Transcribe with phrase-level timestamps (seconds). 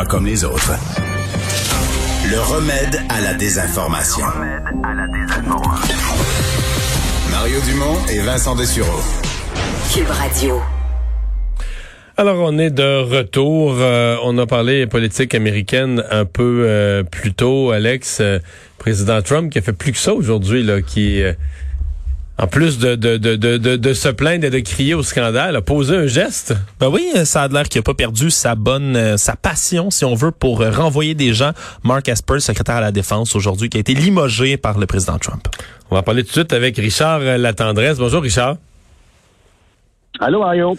[0.00, 0.72] Pas comme les autres.
[2.30, 4.24] Le remède à la désinformation.
[7.30, 9.02] Mario Dumont et Vincent Dessureau.
[9.92, 10.58] Cube Radio.
[12.16, 13.74] Alors, on est de retour.
[13.78, 17.70] Euh, on a parlé politique américaine un peu euh, plus tôt.
[17.70, 18.38] Alex, euh,
[18.78, 21.22] président Trump, qui a fait plus que ça aujourd'hui, là, qui,
[22.40, 25.60] en plus de, de, de, de, de se plaindre et de crier au scandale, a
[25.60, 26.54] posé un geste.
[26.78, 30.14] Ben oui, ça a l'air qu'il n'a pas perdu sa bonne, sa passion, si on
[30.14, 31.52] veut, pour renvoyer des gens.
[31.82, 35.46] Mark Esper, secrétaire à la Défense aujourd'hui, qui a été limogé par le président Trump.
[35.90, 37.98] On va parler tout de suite avec Richard Latendresse.
[37.98, 38.56] Bonjour, Richard.
[40.18, 40.78] Allô, Mario.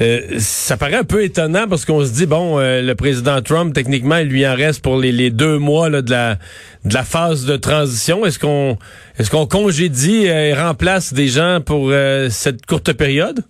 [0.00, 3.74] Euh, ça paraît un peu étonnant parce qu'on se dit bon, euh, le président Trump,
[3.74, 6.38] techniquement, il lui en reste pour les, deux mois de la
[6.84, 8.24] de la phase de transition.
[8.24, 8.78] Est-ce qu'on
[9.18, 13.44] est-ce qu'on congédie et remplace des gens pour euh, cette courte période?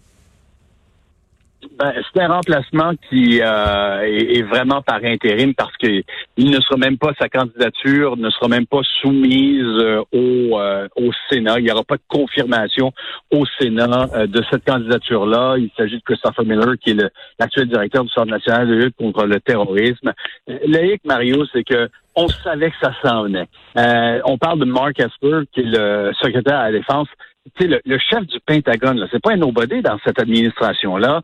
[1.78, 6.02] Ben, c'est un remplacement qui euh, est, vraiment par intérim parce que
[6.36, 10.88] il ne sera même pas sa candidature ne sera même pas soumise euh, au, euh,
[10.96, 11.58] au Sénat.
[11.58, 12.92] Il n'y aura pas de confirmation
[13.30, 15.56] au Sénat de cette candidature-là.
[15.58, 19.24] Il s'agit de Christopher Miller, qui est l'actuel directeur du Centre national de lutte contre
[19.24, 20.12] le terrorisme.
[20.66, 23.48] Laïc Mario, c'est que on savait que ça s'en venait.
[24.26, 27.08] on parle de Mark Esper, qui est le secrétaire à la défense
[27.60, 31.20] le, le, chef du Pentagone, c'est pas un nobody dans cette administration-là.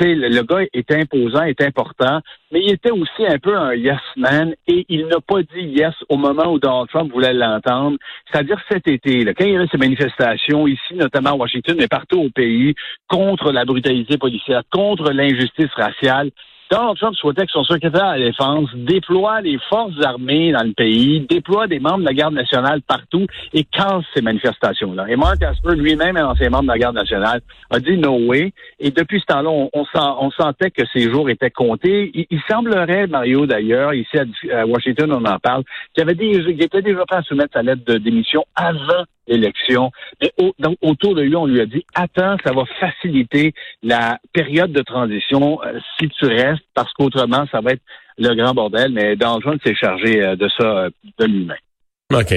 [0.00, 4.00] Le, le gars est imposant, est important, mais il était aussi un peu un yes
[4.16, 7.96] man et il n'a pas dit yes au moment où Donald Trump voulait l'entendre.
[8.30, 11.88] C'est-à-dire cet été, là, quand il y avait ces manifestations ici, notamment à Washington, mais
[11.88, 12.74] partout au pays,
[13.08, 16.30] contre la brutalité policière, contre l'injustice raciale,
[16.72, 20.72] Donald Trump souhaitait que son secrétaire à la Défense déploie les forces armées dans le
[20.72, 25.04] pays, déploie des membres de la garde nationale partout et casse ces manifestations-là.
[25.10, 28.54] Et Mark Asper, lui-même, un ancien membre de la garde nationale, a dit no way.
[28.80, 32.10] Et depuis ce temps-là, on, sentait que ces jours étaient comptés.
[32.14, 34.16] Il, semblerait, Mario, d'ailleurs, ici
[34.50, 37.84] à, Washington, on en parle, qu'il avait il était déjà prêt à soumettre sa lettre
[37.84, 39.90] de démission avant l'élection.
[40.58, 44.82] Donc, autour de lui, on lui a dit, attends, ça va faciliter la période de
[44.82, 47.82] transition euh, si tu restes, parce qu'autrement, ça va être
[48.18, 48.92] le grand bordel.
[48.92, 51.56] Mais Donald s'est chargé euh, de ça euh, de lui-même.
[52.12, 52.34] OK.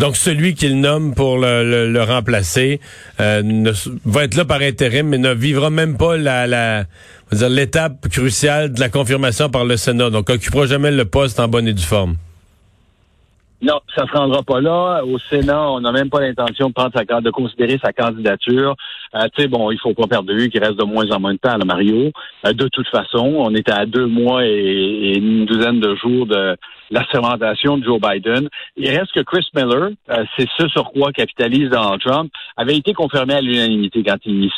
[0.00, 2.80] Donc, celui qu'il nomme pour le, remplacer
[3.18, 6.86] va être là par intérim, mais ne vivra même pas la
[7.30, 10.10] l'étape cruciale de la confirmation par le Sénat.
[10.10, 12.16] Donc, occupera jamais le poste en bonne et due forme.
[13.62, 15.04] Non, ça se rendra pas là.
[15.04, 18.74] Au Sénat, on n'a même pas l'intention de prendre sa, de considérer sa candidature.
[19.14, 21.20] Euh, tu sais, bon, il faut pas perdre de vue qu'il reste de moins en
[21.20, 22.10] moins de temps à Mario.
[22.46, 26.56] Euh, de toute façon, on était à deux mois et, une douzaine de jours de
[26.90, 28.48] la sermentation de Joe Biden.
[28.76, 32.94] Il reste que Chris Miller, euh, c'est ce sur quoi capitalise Donald Trump, avait été
[32.94, 34.50] confirmé à l'unanimité quand il,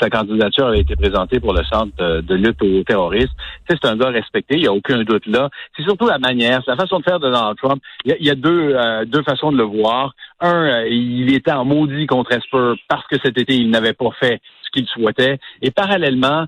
[0.00, 3.32] sa candidature avait été présentée pour le Centre de, lutte au terrorisme.
[3.68, 5.50] C'est un gars respecté, il n'y a aucun doute là.
[5.76, 7.82] C'est surtout la manière, la façon de faire de Donald Trump.
[8.04, 10.14] Il y a, deux, deux façons de le voir.
[10.40, 14.40] Un, il était en maudit contre Esper parce que cet été, il n'avait pas fait
[14.70, 15.38] qu'il souhaitait.
[15.62, 16.46] Et parallèlement,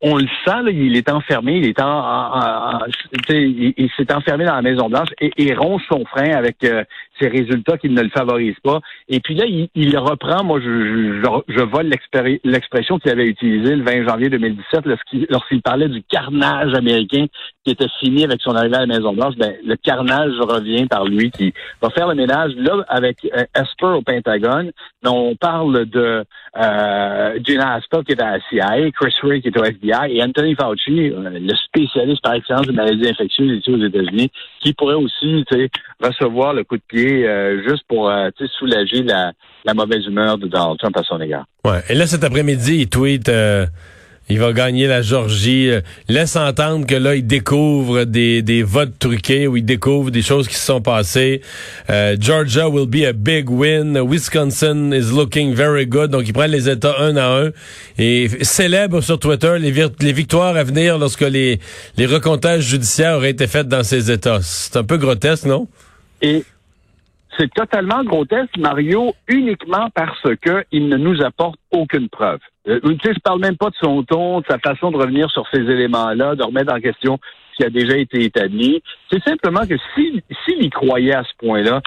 [0.00, 2.78] on le sent, il est enfermé, il est en,
[3.28, 6.84] il, s'est enfermé dans la Maison Blanche et, et ronge son frein avec euh,
[7.20, 8.80] ses résultats qui ne le favorisent pas.
[9.08, 11.90] Et puis là, il, reprend, moi, je, je, je vole
[12.44, 14.84] l'expression qu'il avait utilisée le 20 janvier 2017
[15.28, 17.26] lorsqu'il parlait du carnage américain
[17.64, 19.34] qui était fini avec son arrivée à la Maison Blanche.
[19.36, 23.86] Ben, le carnage revient par lui qui va faire le ménage là avec euh, Esper
[23.86, 24.72] au Pentagone.
[25.04, 26.24] on parle de
[26.56, 30.54] euh, Gina Aspel qui est à la CIA, Chris qui est au FBI, et Anthony
[30.54, 34.30] Fauci, euh, le spécialiste par excellence des maladies infectieuses ici aux États-Unis,
[34.60, 35.44] qui pourrait aussi
[36.00, 39.32] recevoir le coup de pied euh, juste pour euh, soulager la,
[39.64, 41.44] la, mauvaise humeur de Donald Trump à son égard.
[41.64, 41.80] Ouais.
[41.88, 43.30] Et là, cet après-midi, il tweet
[44.32, 45.70] il va gagner la Georgie.
[46.08, 50.48] Laisse entendre que là, il découvre des, des votes truqués ou il découvre des choses
[50.48, 51.42] qui se sont passées.
[51.90, 53.98] Euh, Georgia will be a big win.
[54.00, 56.10] Wisconsin is looking very good.
[56.10, 57.50] Donc, il prend les États un à un
[57.98, 61.60] et célèbre sur Twitter les, victoires à venir lorsque les,
[61.98, 64.40] les recomptages judiciaires auraient été faits dans ces États.
[64.42, 65.68] C'est un peu grotesque, non?
[67.38, 72.40] C'est totalement grotesque, Mario, uniquement parce que il ne nous apporte aucune preuve.
[72.68, 75.30] Euh, tu sais, je parle même pas de son ton, de sa façon de revenir
[75.30, 77.18] sur ces éléments-là, de remettre en question
[77.56, 78.82] qui a déjà été établi.
[79.10, 81.82] C'est simplement que s'il s'il y croyait à ce point-là,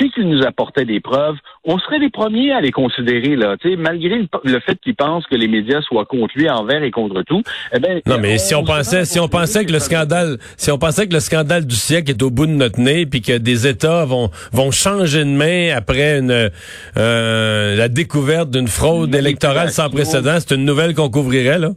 [0.00, 3.56] puis qu'il nous apportait des preuves, on serait les premiers à les considérer là.
[3.76, 7.20] Malgré le, le fait qu'ils pensent que les médias soient contre lui envers et contre
[7.22, 7.42] tout.
[7.74, 10.78] Eh ben, Non, mais si on pensait, si on pensait que le scandale, si on
[10.78, 13.66] pensait que le scandale du siècle est au bout de notre nez, puis que des
[13.66, 16.50] États vont vont changer de main après une
[16.96, 21.72] euh, la découverte d'une fraude électorale sans précédent, c'est une nouvelle qu'on couvrirait là.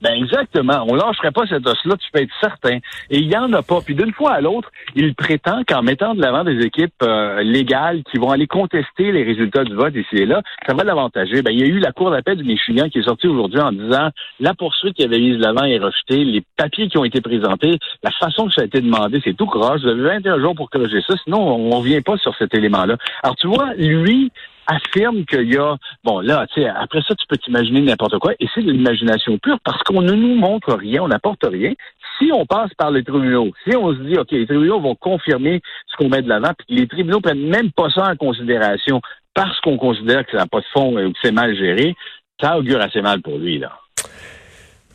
[0.00, 0.84] Ben exactement.
[0.88, 2.78] On lâcherait pas cet os-là, tu peux être certain.
[3.10, 3.80] Et il y en a pas.
[3.82, 8.02] Puis d'une fois à l'autre, il prétend qu'en mettant de l'avant des équipes euh, légales
[8.10, 11.42] qui vont aller contester les résultats du vote ici et là, ça va l'avantager.
[11.42, 13.72] Ben il y a eu la Cour d'appel du Michigan qui est sortie aujourd'hui en
[13.72, 17.20] disant la poursuite qui avait mise de l'avant est rejetée, les papiers qui ont été
[17.20, 19.82] présentés, la façon que ça a été demandé, c'est tout croche.
[19.82, 22.96] Vous avez 21 jours pour corriger ça, sinon on revient pas sur cet élément-là.
[23.22, 24.32] Alors tu vois, lui,
[24.70, 28.32] affirme qu'il y a, bon là, tu sais, après ça, tu peux t'imaginer n'importe quoi,
[28.38, 31.72] et c'est de l'imagination pure parce qu'on ne nous montre rien, on n'apporte rien.
[32.18, 35.60] Si on passe par les tribunaux, si on se dit, OK, les tribunaux vont confirmer
[35.90, 39.00] ce qu'on met de l'avant, puis les tribunaux prennent même pas ça en considération
[39.34, 41.94] parce qu'on considère que ça n'a pas de fond ou que c'est mal géré,
[42.40, 43.72] ça augure assez mal pour lui, là.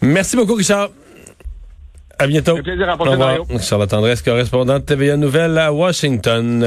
[0.01, 0.89] Merci beaucoup, Richard.
[2.17, 2.55] À bientôt.
[2.55, 3.59] Fait plaisir à.
[3.59, 6.63] Charlotte correspondante TVA Nouvelle à Washington.